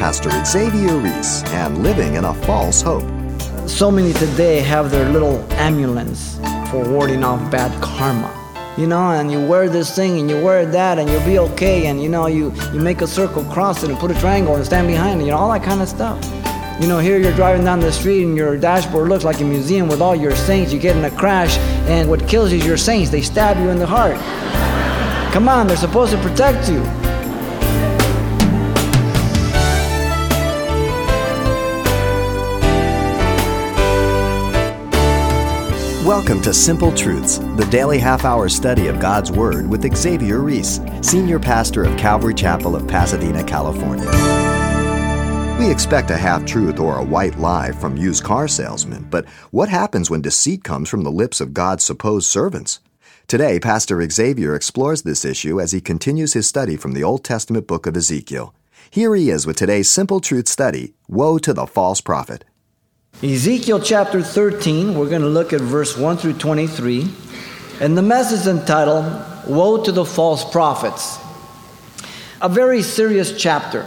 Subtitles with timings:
[0.00, 3.04] Pastor Xavier Reese and living in a false hope.
[3.68, 6.36] So many today have their little amulets
[6.70, 8.34] for warding off bad karma.
[8.78, 11.88] You know, and you wear this thing and you wear that and you'll be okay.
[11.88, 14.64] And you know, you, you make a circle, cross it, and put a triangle and
[14.64, 16.18] stand behind it, you know, all that kind of stuff.
[16.80, 19.86] You know, here you're driving down the street and your dashboard looks like a museum
[19.86, 20.72] with all your saints.
[20.72, 21.58] You get in a crash,
[21.90, 23.10] and what kills you is your saints.
[23.10, 24.16] They stab you in the heart.
[25.34, 26.82] Come on, they're supposed to protect you.
[36.10, 40.80] Welcome to Simple Truths, the daily half hour study of God's Word with Xavier Reese,
[41.02, 44.10] Senior Pastor of Calvary Chapel of Pasadena, California.
[45.60, 49.68] We expect a half truth or a white lie from used car salesmen, but what
[49.68, 52.80] happens when deceit comes from the lips of God's supposed servants?
[53.28, 57.68] Today, Pastor Xavier explores this issue as he continues his study from the Old Testament
[57.68, 58.52] book of Ezekiel.
[58.90, 62.44] Here he is with today's Simple Truth study Woe to the False Prophet.
[63.22, 67.06] Ezekiel chapter 13, we're going to look at verse 1 through 23.
[67.78, 69.04] And the message entitled,
[69.46, 71.18] Woe to the False Prophets.
[72.40, 73.86] A very serious chapter.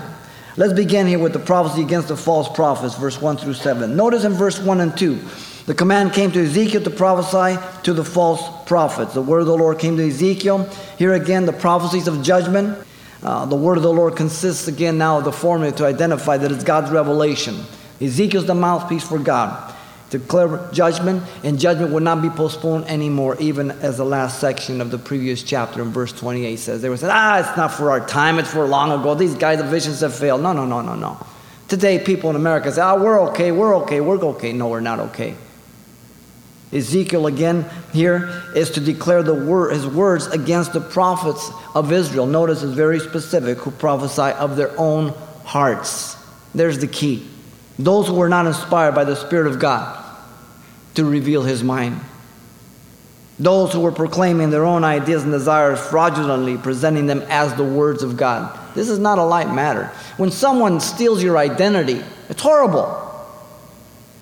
[0.55, 3.95] Let's begin here with the prophecy against the false prophets, verse 1 through 7.
[3.95, 5.19] Notice in verse 1 and 2,
[5.66, 9.16] the command came to Ezekiel to prophesy to the false prophets.
[9.16, 10.69] The word of the Lord came to Ezekiel.
[10.99, 12.77] Here again, the prophecies of judgment.
[13.23, 16.51] Uh, the word of the Lord consists again now of the formula to identify that
[16.51, 17.55] it's God's revelation.
[18.03, 19.73] Ezekiel's the mouthpiece for God
[20.13, 24.79] to declare judgment, and judgment will not be postponed anymore, even as the last section
[24.79, 26.83] of the previous chapter in verse 28 says.
[26.83, 29.15] They were saying, ah, it's not for our time, it's for long ago.
[29.15, 30.41] These guys, the visions have failed.
[30.41, 31.25] No, no, no, no, no.
[31.67, 34.53] Today, people in America say, ah, we're okay, we're okay, we're okay.
[34.53, 35.35] No, we're not okay.
[36.71, 42.27] Ezekiel again here is to declare the word, his words against the prophets of Israel.
[42.27, 45.09] Notice it's very specific who prophesy of their own
[45.43, 46.17] hearts.
[46.53, 47.27] There's the key.
[47.79, 49.99] Those who were not inspired by the Spirit of God
[50.95, 52.00] to reveal His mind.
[53.39, 58.03] Those who were proclaiming their own ideas and desires fraudulently, presenting them as the words
[58.03, 58.57] of God.
[58.75, 59.91] This is not a light matter.
[60.17, 63.00] When someone steals your identity, it's horrible.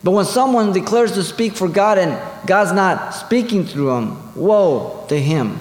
[0.04, 5.06] But when someone declares to speak for God and God's not speaking through him, woe
[5.10, 5.60] to him.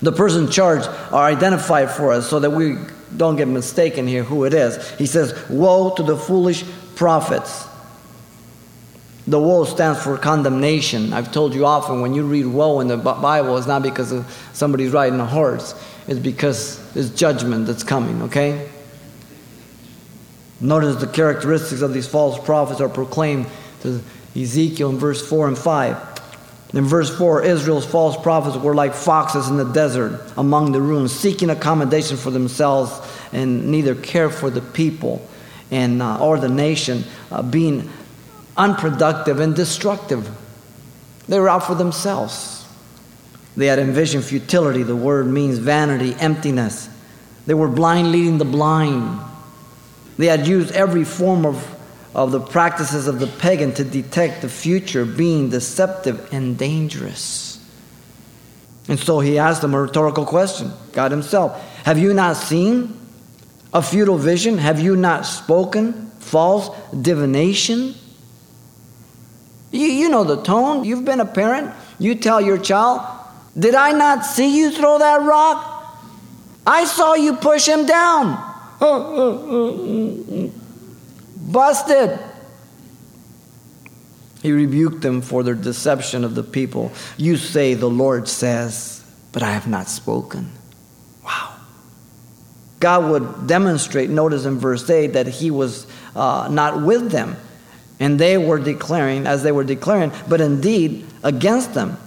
[0.00, 2.76] The person charged are identified for us so that we
[3.16, 4.90] don't get mistaken here who it is.
[4.92, 6.64] He says, Woe to the foolish
[6.94, 7.66] prophets.
[9.26, 11.12] The woe stands for condemnation.
[11.12, 14.26] I've told you often when you read woe in the Bible, it's not because of
[14.54, 15.74] somebody's riding a horse,
[16.06, 18.70] it's because it's judgment that's coming, okay?
[20.60, 23.46] Notice the characteristics of these false prophets are proclaimed
[23.82, 24.00] to
[24.34, 26.07] Ezekiel in verse 4 and 5.
[26.74, 31.12] In verse 4, Israel's false prophets were like foxes in the desert among the ruins,
[31.12, 32.92] seeking accommodation for themselves
[33.32, 35.26] and neither care for the people
[35.70, 37.88] and, uh, or the nation, uh, being
[38.56, 40.28] unproductive and destructive.
[41.26, 42.66] They were out for themselves.
[43.56, 44.82] They had envisioned futility.
[44.82, 46.88] The word means vanity, emptiness.
[47.46, 49.20] They were blind leading the blind.
[50.18, 51.77] They had used every form of
[52.18, 57.64] of the practices of the pagan to detect the future being deceptive and dangerous.
[58.88, 62.98] And so he asked them a rhetorical question God Himself, Have you not seen
[63.72, 64.58] a futile vision?
[64.58, 67.94] Have you not spoken false divination?
[69.70, 70.82] You, you know the tone.
[70.82, 71.72] You've been a parent.
[72.00, 73.00] You tell your child,
[73.56, 75.74] Did I not see you throw that rock?
[76.66, 78.44] I saw you push him down.
[81.48, 82.18] Busted.
[84.42, 86.92] He rebuked them for their deception of the people.
[87.16, 90.52] You say, The Lord says, but I have not spoken.
[91.24, 91.56] Wow.
[92.80, 97.36] God would demonstrate, notice in verse 8, that He was uh, not with them.
[97.98, 101.98] And they were declaring, as they were declaring, but indeed against them.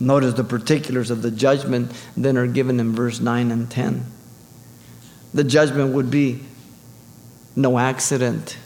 [0.00, 4.04] Notice the particulars of the judgment then are given in verse 9 and 10.
[5.34, 6.40] The judgment would be
[7.54, 8.56] no accident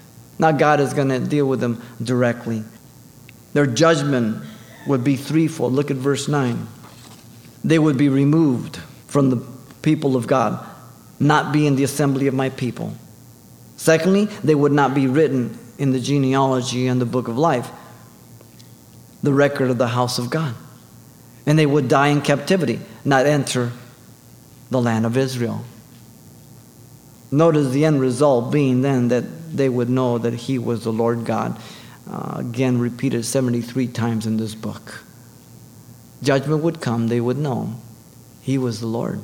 [0.41, 2.65] now, God is going to deal with them directly.
[3.53, 4.43] Their judgment
[4.87, 5.75] would be threefold.
[5.75, 6.67] Look at verse 9.
[7.63, 9.47] They would be removed from the
[9.83, 10.67] people of God,
[11.19, 12.95] not be in the assembly of my people.
[13.77, 17.69] Secondly, they would not be written in the genealogy and the book of life,
[19.23, 20.55] the record of the house of God.
[21.45, 23.73] And they would die in captivity, not enter
[24.71, 25.67] the land of Israel.
[27.31, 31.25] Notice the end result being then that they would know that He was the Lord
[31.25, 31.61] God.
[32.11, 35.05] Uh, again, repeated 73 times in this book.
[36.23, 37.75] Judgment would come, they would know
[38.41, 39.21] He was the Lord.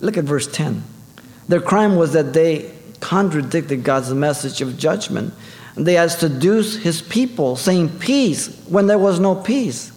[0.00, 0.82] Look at verse 10.
[1.48, 5.34] Their crime was that they contradicted God's message of judgment.
[5.76, 9.92] They had seduced his people, saying peace when there was no peace.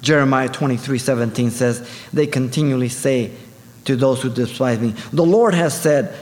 [0.00, 3.32] Jeremiah 23 17 says, They continually say
[3.86, 6.14] to those who despise me, The Lord has said,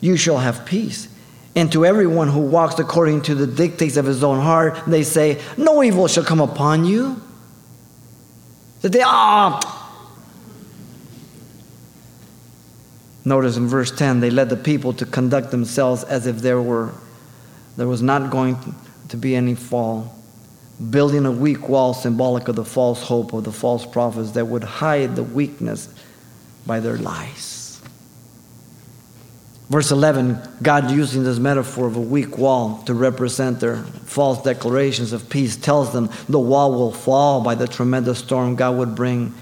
[0.00, 1.08] You shall have peace.
[1.54, 5.40] And to everyone who walks according to the dictates of his own heart, they say,
[5.56, 7.20] No evil shall come upon you.
[8.80, 9.78] That they, ah,
[13.24, 16.92] Notice in verse 10, they led the people to conduct themselves as if there were
[17.76, 18.58] there was not going
[19.08, 20.14] to be any fall,
[20.90, 24.64] building a weak wall symbolic of the false hope of the false prophets that would
[24.64, 25.88] hide the weakness
[26.66, 27.80] by their lies.
[29.68, 35.12] Verse 11, God using this metaphor of a weak wall to represent their false declarations
[35.12, 39.32] of peace tells them the wall will fall by the tremendous storm God would bring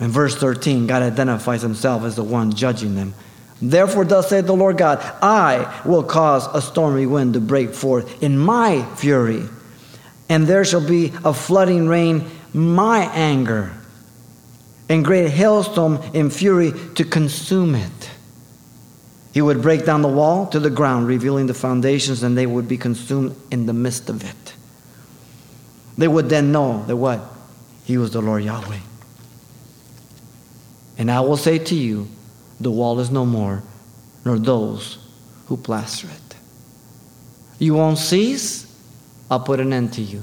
[0.00, 3.14] in verse 13, God identifies himself as the one judging them.
[3.60, 8.22] Therefore, thus saith the Lord God, I will cause a stormy wind to break forth
[8.22, 9.44] in my fury,
[10.28, 13.72] and there shall be a flooding rain, my anger,
[14.88, 18.10] and great hailstorm in fury to consume it.
[19.32, 22.66] He would break down the wall to the ground, revealing the foundations, and they would
[22.66, 24.54] be consumed in the midst of it.
[25.96, 27.20] They would then know that what?
[27.84, 28.78] He was the Lord Yahweh.
[30.96, 32.08] And I will say to you,
[32.60, 33.62] the wall is no more,
[34.24, 34.98] nor those
[35.46, 36.36] who plaster it.
[37.58, 38.66] You won't cease,
[39.30, 40.22] I'll put an end to you.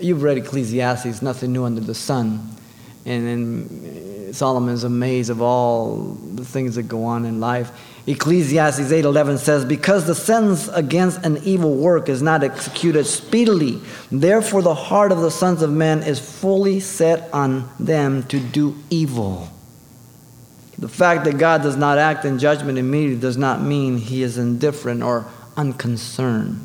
[0.00, 2.56] You've read Ecclesiastes, nothing new under the sun.
[3.06, 7.72] And then uh, Solomon's amazed of all the things that go on in life.
[8.06, 13.80] Ecclesiastes 8:11 says, "Because the sentence against an evil work is not executed speedily,
[14.10, 18.74] therefore the heart of the sons of men is fully set on them to do
[18.90, 19.48] evil."
[20.78, 24.38] The fact that God does not act in judgment immediately does not mean he is
[24.38, 25.26] indifferent or
[25.56, 26.64] unconcerned.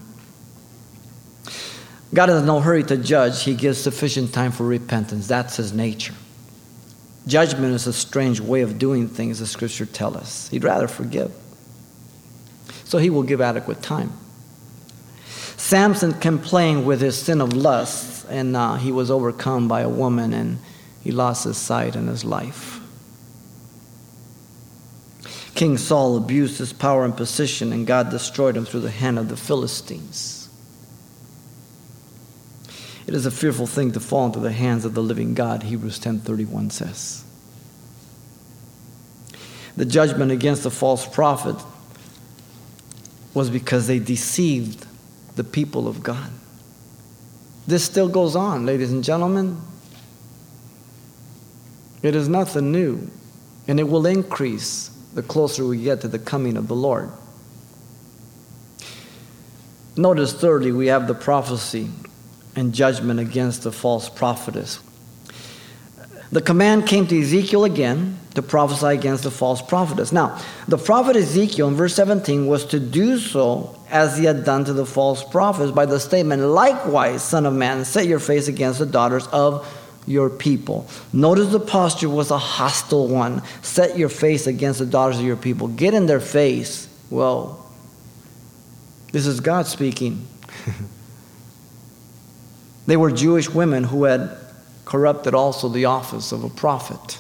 [2.14, 3.44] God is in no hurry to judge.
[3.44, 5.28] He gives sufficient time for repentance.
[5.28, 6.14] That's his nature.
[7.28, 10.50] Judgment is a strange way of doing things, the scripture tells us.
[10.50, 11.32] He'd rather forgive.
[12.84, 14.14] So he will give adequate time.
[15.58, 20.34] Samson complained with his sin of lust, and uh, he was overcome by a woman,
[20.34, 20.60] and
[21.02, 22.80] he lost his sight and his life.
[25.56, 29.30] King Saul abused his power and position, and God destroyed him through the hand of
[29.30, 30.45] the Philistines.
[33.08, 36.00] It is a fearful thing to fall into the hands of the living God, Hebrews
[36.00, 37.24] 10:31 says.
[39.78, 41.58] The judgment against the false prophet
[43.34, 44.88] was because they deceived
[45.36, 46.30] the people of God.
[47.68, 49.58] This still goes on, ladies and gentlemen.
[52.02, 53.10] It is nothing new,
[53.68, 57.10] and it will increase the closer we get to the coming of the Lord.
[59.98, 61.90] Notice, thirdly, we have the prophecy
[62.56, 64.80] and judgment against the false prophetess.
[66.32, 70.12] The command came to Ezekiel again to prophesy against the false prophetess.
[70.12, 74.66] Now, the prophet Ezekiel in verse 17 was to do so as he had done
[74.66, 78.80] to the false prophets by the statement, Likewise, Son of Man, set your face against
[78.80, 79.66] the daughters of
[80.06, 80.88] your people.
[81.14, 83.42] Notice the posture was a hostile one.
[83.62, 85.68] Set your face against the daughters of your people.
[85.68, 86.88] Get in their face.
[87.10, 87.66] Well,
[89.12, 90.28] this is God speaking.
[92.88, 94.38] they were Jewish women who had
[94.86, 97.20] corrupted also the office of a prophet.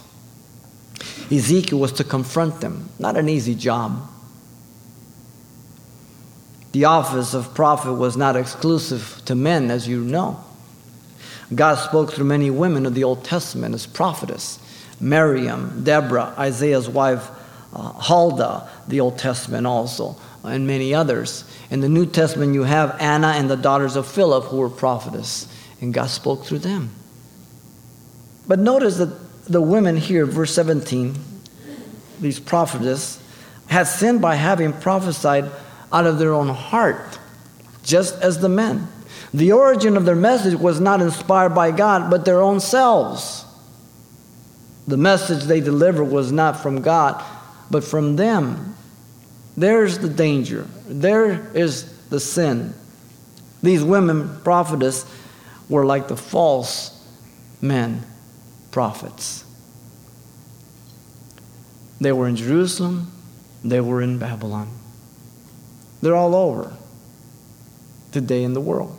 [1.31, 2.89] Ezekiel was to confront them.
[2.99, 4.07] Not an easy job.
[6.71, 10.43] The office of prophet was not exclusive to men, as you know.
[11.53, 14.59] God spoke through many women of the Old Testament as prophetess
[14.99, 17.29] Miriam, Deborah, Isaiah's wife,
[17.73, 21.43] uh, Huldah, the Old Testament also, and many others.
[21.69, 25.47] In the New Testament, you have Anna and the daughters of Philip who were prophetess,
[25.85, 26.89] and God spoke through them.
[28.47, 31.15] But notice that the women here, verse 17,
[32.19, 33.21] these prophetess,
[33.67, 35.49] had sinned by having prophesied
[35.93, 37.19] out of their own heart,
[37.83, 38.87] just as the men.
[39.33, 43.45] The origin of their message was not inspired by God, but their own selves.
[44.87, 47.23] The message they delivered was not from God,
[47.69, 48.75] but from them.
[49.55, 50.67] There's the danger.
[50.87, 52.73] There is the sin.
[53.61, 55.05] These women prophetess
[55.69, 56.91] were like the false
[57.61, 58.05] men
[58.71, 59.43] prophets.
[61.99, 63.11] They were in Jerusalem,
[63.63, 64.69] they were in Babylon.
[66.01, 66.75] They're all over
[68.11, 68.97] today in the world.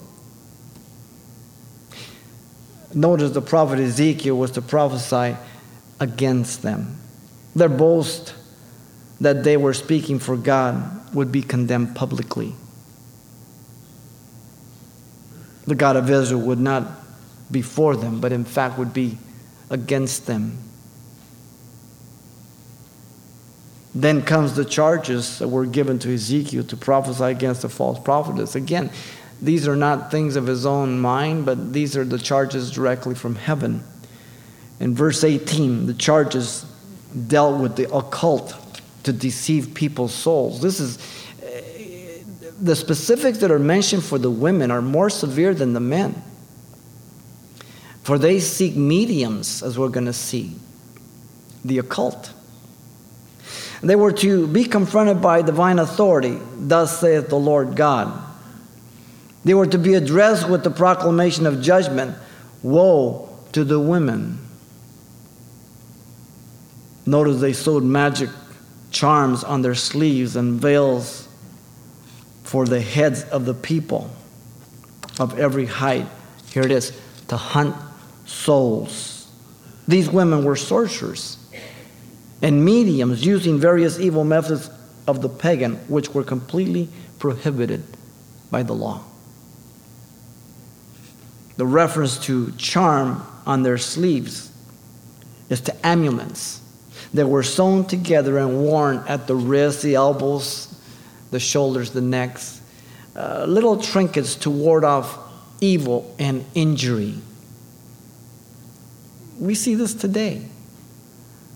[2.95, 5.37] Notice the prophet Ezekiel was to prophesy
[6.01, 6.99] against them.
[7.55, 8.35] Their boast
[9.21, 12.55] that they were speaking for God would be condemned publicly.
[15.67, 16.87] The God of Israel would not
[17.51, 19.19] be for them, but in fact would be
[19.71, 20.59] against them.
[23.95, 28.55] Then comes the charges that were given to Ezekiel to prophesy against the false prophetess.
[28.55, 28.91] Again,
[29.41, 33.37] these are not things of his own mind, but these are the charges directly from
[33.37, 33.83] heaven.
[34.81, 36.67] In verse 18, the charges
[37.27, 38.55] dealt with the occult
[39.05, 40.61] to deceive people's souls.
[40.61, 40.99] This is
[42.61, 46.23] the specifics that are mentioned for the women are more severe than the men.
[48.03, 50.55] For they seek mediums, as we're going to see,
[51.65, 52.33] the occult.
[53.83, 58.23] They were to be confronted by divine authority, thus saith the Lord God.
[59.45, 62.17] They were to be addressed with the proclamation of judgment
[62.63, 64.39] Woe to the women.
[67.05, 68.31] Notice they sewed magic
[68.91, 71.26] charms on their sleeves and veils
[72.47, 74.09] for the heads of the people
[75.19, 76.07] of every height.
[76.51, 76.99] Here it is
[77.29, 77.75] to hunt
[78.25, 79.29] souls.
[79.89, 81.39] These women were sorcerers
[82.41, 84.71] and mediums using various evil methods
[85.09, 86.89] of the pagan, which were completely
[87.19, 87.83] prohibited
[88.51, 89.03] by the law.
[91.57, 94.53] The reference to charm on their sleeves
[95.49, 96.61] is to amulets
[97.15, 100.76] that were sewn together and worn at the wrists, the elbows,
[101.31, 102.61] the shoulders, the necks,
[103.15, 105.19] uh, little trinkets to ward off
[105.61, 107.15] evil and injury.
[109.39, 110.43] We see this today.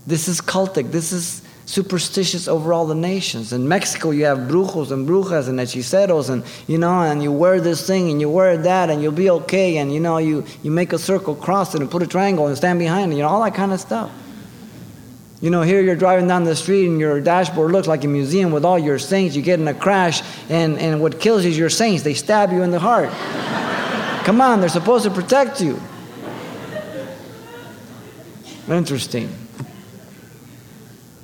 [0.06, 0.90] This is cultic.
[0.90, 3.52] This is superstitious over all the nations.
[3.52, 7.60] In Mexico, you have brujos and brujas and hechiceros, and you know, and you wear
[7.60, 9.76] this thing and you wear that, and you'll be okay.
[9.76, 12.56] And you know, you, you make a circle, cross it, and put a triangle and
[12.56, 13.16] stand behind it.
[13.16, 14.10] You know, all that kind of stuff.
[15.40, 18.52] You know, here you're driving down the street and your dashboard looks like a museum
[18.52, 19.35] with all your saints.
[19.35, 22.02] You get in a crash, and, and what kills you is your saints.
[22.02, 23.09] They stab you in the heart.
[24.25, 25.80] Come on, they're supposed to protect you.
[28.68, 29.35] Interesting.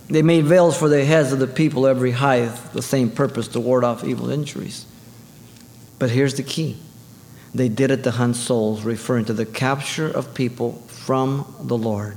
[0.09, 3.61] They made veils for the heads of the people every height, the same purpose to
[3.61, 4.87] ward off evil injuries.
[5.99, 6.79] But here's the key
[7.55, 12.17] they did it to hunt souls, referring to the capture of people from the Lord.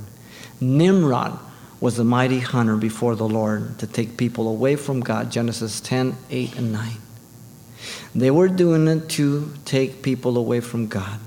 [0.60, 1.38] Nimrod
[1.80, 5.32] was a mighty hunter before the Lord to take people away from God.
[5.32, 6.90] Genesis 10 8 and 9.
[8.14, 11.18] They were doing it to take people away from God.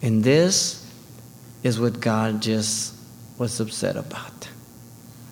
[0.00, 0.84] And this
[1.62, 2.94] is what God just
[3.38, 4.48] was upset about.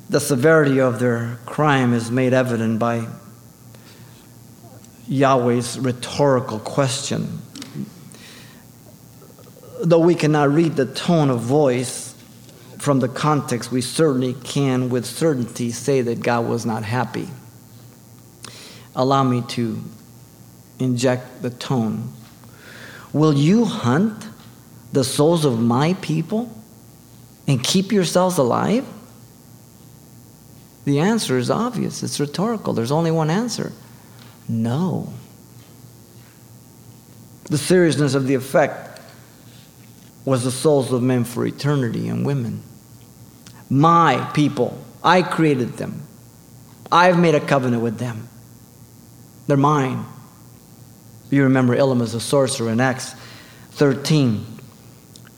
[0.09, 3.07] The severity of their crime is made evident by
[5.09, 7.43] Yahweh's rhetorical question.
[9.83, 12.10] Though we cannot read the tone of voice
[12.81, 17.29] from the context, we certainly can with certainty say that God was not happy.
[18.97, 19.83] Allow me to
[20.79, 22.11] inject the tone.
[23.13, 24.27] Will you hunt
[24.95, 26.51] the souls of my people
[27.47, 28.87] and keep yourselves alive?
[30.87, 32.73] The answer is obvious, it's rhetorical.
[32.73, 33.73] There's only one answer
[34.49, 35.13] no.
[37.45, 39.03] The seriousness of the effect
[40.25, 42.63] was the souls of men for eternity and women.
[43.71, 46.03] My people, I created them.
[46.93, 48.29] I've made a covenant with them.
[49.47, 50.05] They're mine.
[51.31, 53.15] You remember Elymas the sorcerer in Acts
[53.73, 54.45] 13.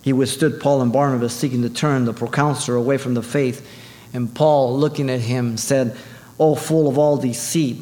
[0.00, 3.64] He withstood Paul and Barnabas seeking to turn the proconsul away from the faith
[4.12, 5.96] and Paul, looking at him, said,
[6.38, 7.78] O full of all deceit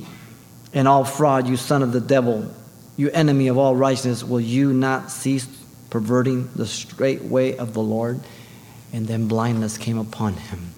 [0.72, 2.52] and all fraud, you son of the devil,
[2.96, 5.48] you enemy of all righteousness, will you not cease
[5.88, 8.20] perverting the straight way of the Lord?
[8.92, 10.74] And then blindness came upon him.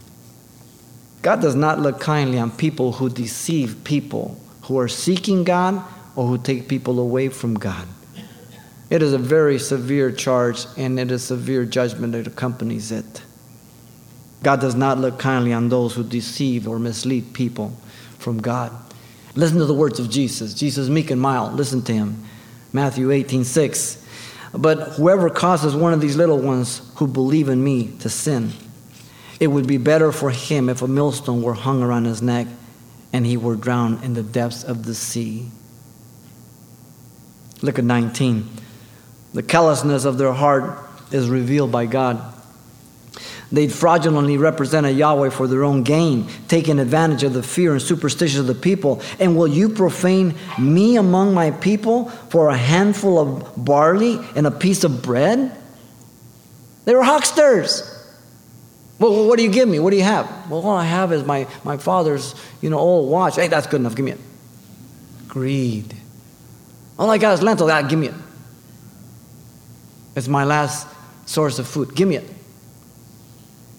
[1.22, 5.82] God does not look kindly on people who deceive people who are seeking God
[6.16, 7.86] or who take people away from God.
[8.90, 13.22] It is a very severe charge and it is severe judgment that accompanies it.
[14.42, 17.76] God does not look kindly on those who deceive or mislead people
[18.18, 18.72] from God.
[19.34, 20.52] Listen to the words of Jesus.
[20.52, 21.54] Jesus, meek and mild.
[21.54, 22.22] Listen to him.
[22.72, 24.04] Matthew 18, 6.
[24.52, 28.52] But whoever causes one of these little ones who believe in me to sin,
[29.40, 32.46] it would be better for him if a millstone were hung around his neck
[33.12, 35.48] and he were drowned in the depths of the sea.
[37.60, 38.48] Look at 19.
[39.34, 40.78] The callousness of their heart
[41.10, 42.22] is revealed by God.
[43.50, 48.38] They'd fraudulently represented Yahweh for their own gain, taking advantage of the fear and superstition
[48.38, 49.02] of the people.
[49.18, 54.52] And will you profane me among my people for a handful of barley and a
[54.52, 55.58] piece of bread?
[56.84, 57.88] They were hucksters.
[58.98, 59.78] Well, what do you give me?
[59.78, 60.50] What do you have?
[60.50, 63.36] Well, all I have is my, my father's, you know, old watch.
[63.36, 63.96] Hey, that's good enough.
[63.96, 64.20] Give me it.
[65.28, 65.94] Greed.
[66.98, 67.70] All I got is lentils.
[67.70, 68.14] Ah, give me it.
[70.14, 70.86] It's my last
[71.26, 71.94] source of food.
[71.94, 72.30] Give me it.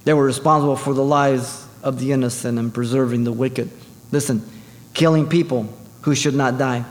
[0.03, 3.69] They were responsible for the lives of the innocent and preserving the wicked.
[4.11, 4.45] Listen,
[4.93, 5.69] killing people
[6.01, 6.83] who should not die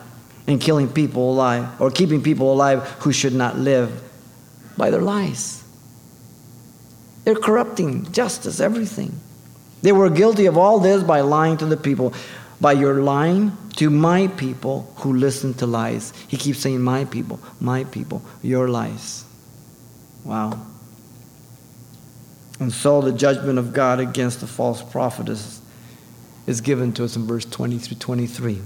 [0.46, 4.02] and killing people alive or keeping people alive who should not live
[4.76, 5.61] by their lies.
[7.24, 9.20] They're corrupting justice, everything.
[9.82, 12.14] They were guilty of all this by lying to the people.
[12.60, 16.12] By your lying to my people who listen to lies.
[16.28, 19.24] He keeps saying, My people, my people, your lies.
[20.24, 20.66] Wow.
[22.60, 25.60] And so the judgment of God against the false prophet is,
[26.46, 28.60] is given to us in verse 20 through 23.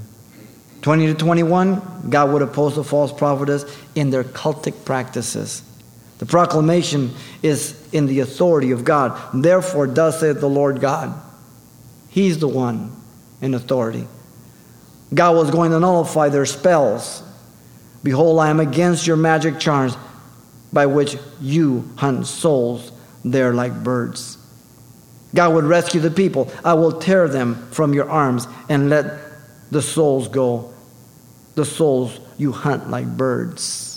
[0.83, 5.63] 20 to 21, God would oppose the false prophetess in their cultic practices.
[6.19, 9.21] The proclamation is in the authority of God.
[9.35, 11.15] Therefore, does say the Lord God.
[12.09, 12.95] He's the one
[13.43, 14.07] in authority.
[15.13, 17.23] God was going to nullify their spells.
[18.03, 19.97] Behold, I am against your magic charms
[20.73, 22.93] by which you hunt souls
[23.25, 24.39] there like birds.
[25.35, 26.51] God would rescue the people.
[26.65, 29.21] I will tear them from your arms and let
[29.71, 30.73] the souls go,
[31.55, 33.96] the souls you hunt like birds.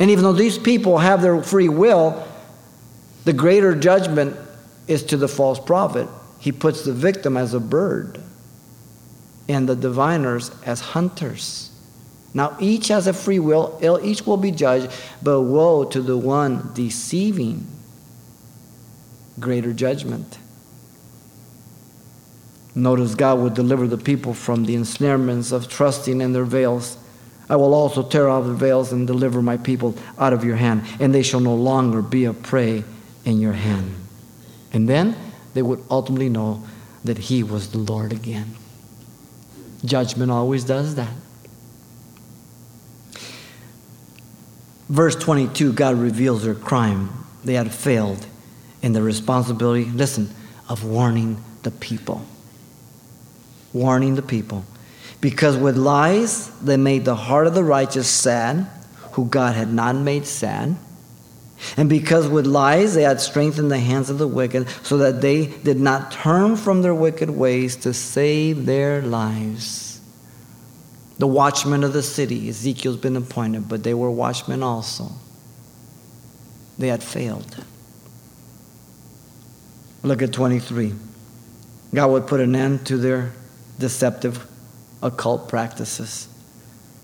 [0.00, 2.26] And even though these people have their free will,
[3.24, 4.34] the greater judgment
[4.88, 6.08] is to the false prophet.
[6.38, 8.18] He puts the victim as a bird
[9.46, 11.70] and the diviners as hunters.
[12.32, 14.90] Now, each has a free will, each will be judged,
[15.22, 17.66] but woe to the one deceiving.
[19.38, 20.38] Greater judgment.
[22.74, 26.96] Notice God will deliver the people from the ensnarements of trusting in their veils
[27.50, 30.84] I will also tear off the veils and deliver my people out of your hand,
[31.00, 32.84] and they shall no longer be a prey
[33.24, 33.92] in your hand.
[34.72, 35.16] And then
[35.52, 36.62] they would ultimately know
[37.04, 38.54] that He was the Lord again.
[39.84, 41.12] Judgment always does that.
[44.88, 47.10] Verse 22, God reveals their crime.
[47.44, 48.26] They had failed
[48.80, 50.30] in the responsibility, listen,
[50.68, 52.24] of warning the people.
[53.72, 54.64] Warning the people.
[55.20, 58.66] Because with lies they made the heart of the righteous sad,
[59.12, 60.76] who God had not made sad.
[61.76, 65.46] And because with lies they had strengthened the hands of the wicked, so that they
[65.46, 70.00] did not turn from their wicked ways to save their lives.
[71.18, 75.10] The watchmen of the city, Ezekiel's been appointed, but they were watchmen also.
[76.78, 77.62] They had failed.
[80.02, 80.94] Look at 23.
[81.92, 83.32] God would put an end to their
[83.78, 84.46] deceptive
[85.02, 86.28] occult practices.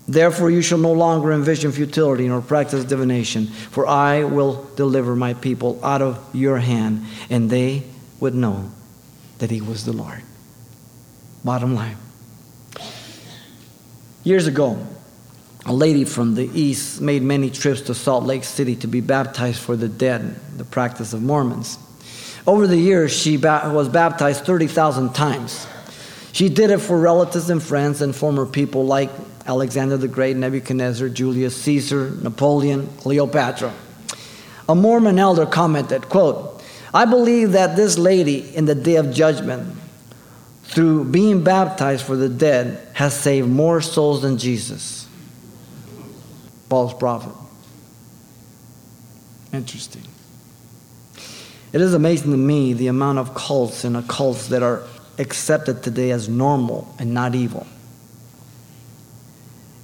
[0.07, 5.33] Therefore, you shall no longer envision futility nor practice divination, for I will deliver my
[5.33, 7.83] people out of your hand, and they
[8.19, 8.71] would know
[9.39, 10.23] that He was the Lord.
[11.43, 11.97] Bottom line.
[14.23, 14.85] Years ago,
[15.65, 19.59] a lady from the East made many trips to Salt Lake City to be baptized
[19.59, 21.77] for the dead, the practice of Mormons.
[22.45, 25.67] Over the years, she was baptized 30,000 times.
[26.37, 29.09] She did it for relatives and friends and former people like
[29.47, 33.73] Alexander the Great, Nebuchadnezzar, Julius Caesar, Napoleon, Cleopatra.
[34.69, 39.75] A Mormon elder commented, quote, I believe that this lady in the day of judgment,
[40.65, 45.07] through being baptized for the dead, has saved more souls than Jesus.
[46.69, 47.33] False prophet.
[49.51, 50.03] Interesting.
[51.73, 54.83] It is amazing to me the amount of cults and occults that are
[55.17, 57.65] accepted today as normal and not evil.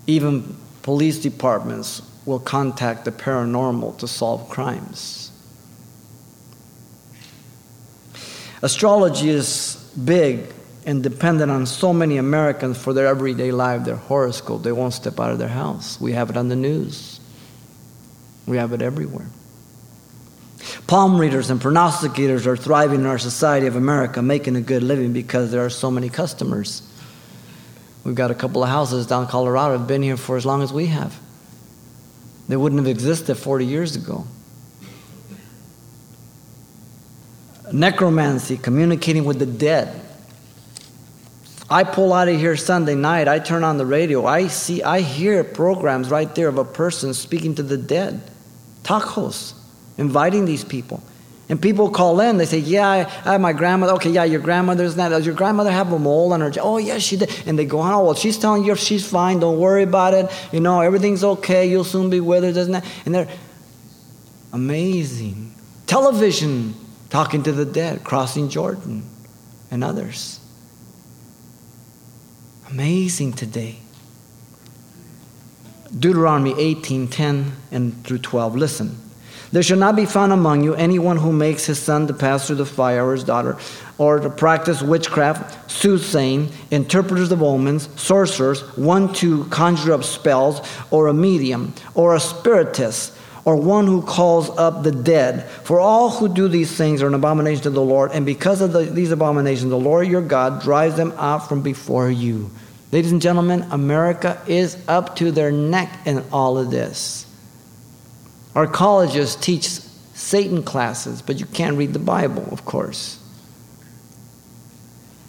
[0.05, 5.31] Even police departments will contact the paranormal to solve crimes.
[8.61, 10.53] Astrology is big
[10.85, 14.63] and dependent on so many Americans for their everyday life, their horoscope.
[14.63, 15.99] They won't step out of their house.
[15.99, 17.19] We have it on the news,
[18.45, 19.27] we have it everywhere.
[20.87, 25.13] Palm readers and prognosticators are thriving in our society of America, making a good living
[25.13, 26.81] because there are so many customers.
[28.03, 30.73] We've got a couple of houses down Colorado have been here for as long as
[30.73, 31.17] we have.
[32.47, 34.27] They wouldn't have existed 40 years ago.
[37.71, 40.01] Necromancy, communicating with the dead.
[41.69, 44.99] I pull out of here Sunday night, I turn on the radio, I see, I
[44.99, 48.21] hear programs right there of a person speaking to the dead.
[48.83, 49.53] Tacos
[49.97, 51.03] inviting these people.
[51.49, 53.93] And people call in, they say, Yeah, I, have my grandmother.
[53.93, 55.09] Okay, yeah, your grandmother's not.
[55.09, 56.51] Does your grandmother have a mole on her?
[56.59, 57.29] Oh, yes, she did.
[57.45, 59.39] And they go Oh, well, she's telling you she's fine.
[59.39, 60.31] Don't worry about it.
[60.51, 61.69] You know, everything's okay.
[61.69, 62.83] You'll soon be with her, doesn't it?
[63.05, 63.29] And they're
[64.53, 65.53] amazing.
[65.85, 66.75] Television
[67.09, 69.03] talking to the dead, crossing Jordan,
[69.69, 70.39] and others.
[72.69, 73.79] Amazing today.
[75.99, 78.55] Deuteronomy 18 10 and through 12.
[78.55, 78.97] Listen.
[79.53, 82.55] There shall not be found among you anyone who makes his son to pass through
[82.55, 83.55] the fire or his daughter,
[83.99, 91.05] or to practice witchcraft, soothsaying, interpreters of omens, sorcerers, one to conjure up spells, or
[91.05, 95.47] a medium, or a spiritist, or one who calls up the dead.
[95.63, 98.73] For all who do these things are an abomination to the Lord, and because of
[98.73, 102.49] the, these abominations, the Lord your God drives them out from before you.
[102.91, 107.27] Ladies and gentlemen, America is up to their neck in all of this.
[108.55, 109.67] Our colleges teach
[110.13, 113.19] Satan classes, but you can't read the Bible, of course.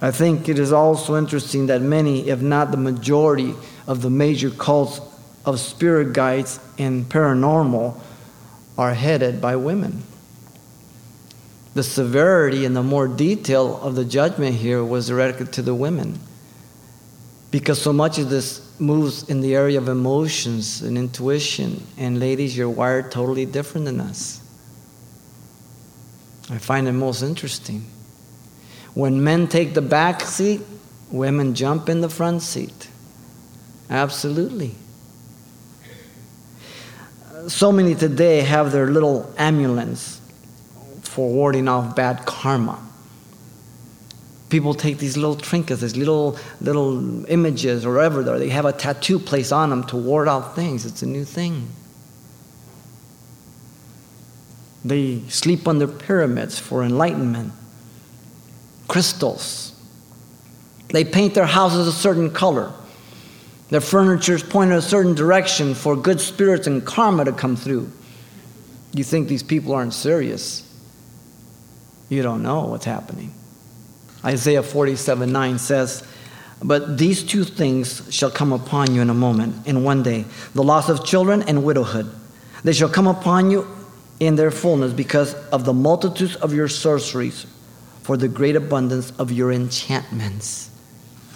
[0.01, 3.55] I think it is also interesting that many, if not the majority,
[3.87, 5.01] of the major cults
[5.47, 7.99] of spirit guides and paranormal
[8.77, 10.03] are headed by women.
[11.75, 16.21] The severity and the more detail of the judgment here was directed to the women
[17.51, 21.87] because so much of this moves in the area of emotions and intuition.
[21.97, 24.41] And ladies, you're wired totally different than us.
[26.51, 27.85] I find it most interesting.
[28.95, 30.61] When men take the back seat,
[31.11, 32.89] women jump in the front seat.
[33.89, 34.75] Absolutely.
[37.49, 40.21] So many today have their little amulets
[41.03, 42.79] for warding off bad karma
[44.55, 49.19] people take these little trinkets, these little little images or whatever they have a tattoo
[49.19, 50.87] placed on them to ward off things.
[50.87, 51.69] It's a new thing.
[54.85, 57.53] They sleep under pyramids for enlightenment.
[58.87, 59.73] Crystals.
[60.87, 62.73] They paint their houses a certain color.
[63.71, 67.90] Their furniture is pointed a certain direction for good spirits and karma to come through.
[68.93, 70.62] You think these people aren't serious.
[72.09, 73.35] You don't know what's happening.
[74.25, 76.07] Isaiah 47 9 says,
[76.63, 80.63] But these two things shall come upon you in a moment, in one day the
[80.63, 82.11] loss of children and widowhood.
[82.63, 83.67] They shall come upon you
[84.21, 87.47] in their fullness because of the multitudes of your sorceries,
[88.03, 90.71] for the great abundance of your enchantments.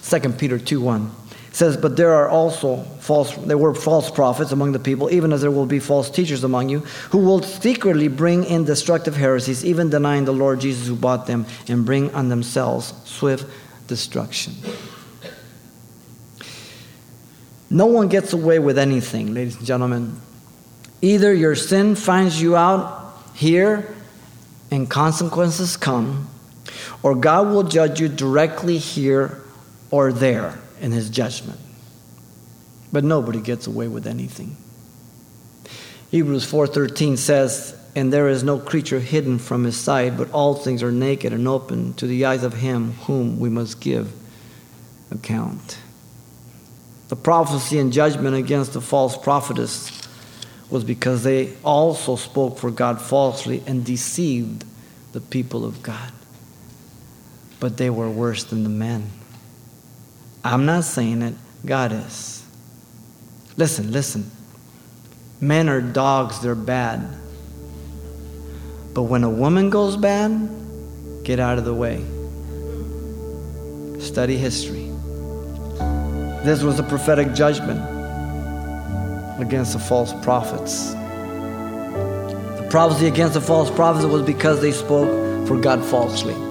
[0.02, 1.10] 2 Peter 2 1
[1.52, 5.40] says, But there are also false, there were false prophets among the people, even as
[5.40, 6.80] there will be false teachers among you,
[7.10, 11.46] who will secretly bring in destructive heresies, even denying the Lord Jesus who bought them,
[11.68, 13.46] and bring on themselves swift
[13.86, 14.54] destruction.
[17.70, 20.20] No one gets away with anything, ladies and gentlemen.
[21.02, 23.94] Either your sin finds you out here
[24.70, 26.28] and consequences come,
[27.02, 29.40] or God will judge you directly here
[29.90, 31.58] or there in his judgment.
[32.92, 34.56] But nobody gets away with anything.
[36.10, 40.82] Hebrews 4:13 says, "And there is no creature hidden from his sight, but all things
[40.82, 44.12] are naked and open to the eyes of him whom we must give
[45.10, 45.76] account."
[47.08, 49.90] The prophecy and judgment against the false prophetess
[50.70, 54.64] was because they also spoke for God falsely and deceived
[55.12, 56.12] the people of God.
[57.60, 59.10] But they were worse than the men.
[60.50, 61.34] I'm not saying it,
[61.66, 62.42] God is.
[63.58, 64.30] Listen, listen.
[65.42, 67.06] Men are dogs, they're bad.
[68.94, 70.48] But when a woman goes bad,
[71.22, 72.02] get out of the way.
[74.00, 74.90] Study history.
[76.44, 77.80] This was a prophetic judgment
[79.42, 80.94] against the false prophets.
[80.94, 86.47] The prophecy against the false prophets was because they spoke for God falsely.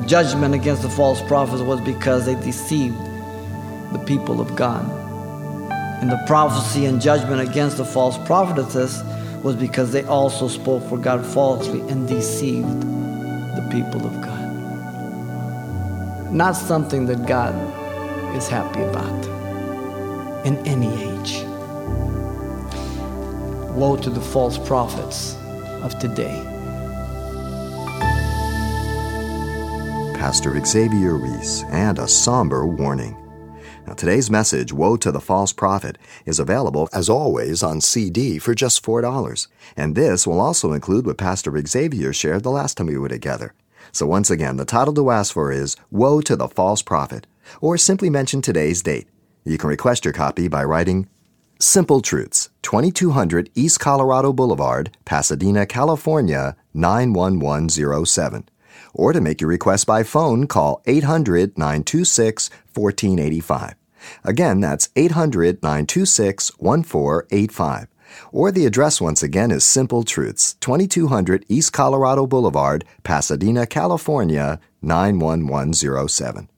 [0.00, 2.96] The judgment against the false prophets was because they deceived
[3.92, 4.82] the people of God.
[6.00, 9.02] And the prophecy and judgment against the false prophetesses
[9.42, 14.40] was because they also spoke for God falsely and deceived the people of God.
[16.32, 17.54] Not something that God
[18.34, 19.26] is happy about
[20.46, 21.44] in any age.
[23.76, 25.36] Woe to the false prophets
[25.82, 26.49] of today.
[30.20, 33.16] Pastor Xavier Reese, and a somber warning.
[33.86, 38.54] Now, today's message, Woe to the False Prophet, is available, as always, on CD for
[38.54, 39.48] just $4.
[39.78, 43.54] And this will also include what Pastor Xavier shared the last time we were together.
[43.92, 47.26] So, once again, the title to ask for is Woe to the False Prophet,
[47.62, 49.08] or simply mention today's date.
[49.46, 51.08] You can request your copy by writing
[51.58, 58.50] Simple Truths, 2200 East Colorado Boulevard, Pasadena, California, 91107
[58.94, 63.74] or to make your request by phone, call 800 926 1485.
[64.24, 67.86] Again, that's 800 926 1485.
[68.32, 76.48] Or the address once again is Simple Truths, 2200 East Colorado Boulevard, Pasadena, California, 91107.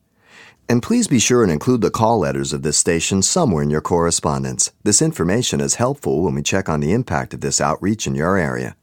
[0.68, 3.83] And please be sure and include the call letters of this station somewhere in your
[3.83, 4.73] correspondence.
[4.85, 8.38] This information is helpful when we check on the impact of this outreach in your
[8.38, 8.77] area.